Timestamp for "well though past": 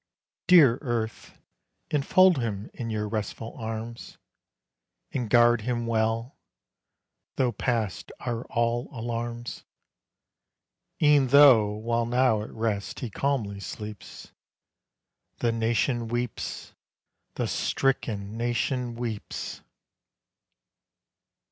5.85-8.11